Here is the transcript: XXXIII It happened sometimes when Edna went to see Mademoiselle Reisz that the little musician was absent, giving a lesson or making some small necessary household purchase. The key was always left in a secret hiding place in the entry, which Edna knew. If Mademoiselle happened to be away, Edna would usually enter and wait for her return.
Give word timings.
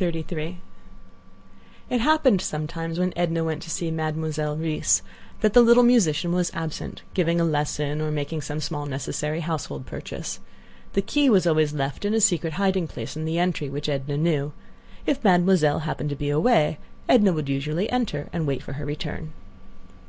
XXXIII 0.00 0.58
It 1.88 2.00
happened 2.00 2.40
sometimes 2.40 2.98
when 2.98 3.12
Edna 3.14 3.44
went 3.44 3.62
to 3.62 3.70
see 3.70 3.88
Mademoiselle 3.92 4.56
Reisz 4.56 5.00
that 5.42 5.52
the 5.52 5.62
little 5.62 5.84
musician 5.84 6.32
was 6.32 6.50
absent, 6.54 7.02
giving 7.14 7.40
a 7.40 7.44
lesson 7.44 8.00
or 8.00 8.10
making 8.10 8.40
some 8.40 8.58
small 8.58 8.84
necessary 8.84 9.38
household 9.38 9.86
purchase. 9.86 10.40
The 10.94 11.02
key 11.02 11.30
was 11.30 11.46
always 11.46 11.72
left 11.72 12.04
in 12.04 12.14
a 12.14 12.20
secret 12.20 12.54
hiding 12.54 12.88
place 12.88 13.16
in 13.16 13.26
the 13.26 13.38
entry, 13.38 13.70
which 13.70 13.88
Edna 13.88 14.16
knew. 14.16 14.52
If 15.06 15.22
Mademoiselle 15.22 15.78
happened 15.86 16.10
to 16.10 16.16
be 16.16 16.30
away, 16.30 16.78
Edna 17.08 17.32
would 17.32 17.48
usually 17.48 17.88
enter 17.92 18.28
and 18.32 18.48
wait 18.48 18.60
for 18.60 18.72
her 18.72 18.84
return. 18.84 19.32